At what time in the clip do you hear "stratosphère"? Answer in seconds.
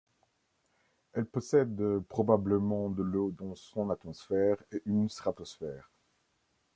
5.09-5.91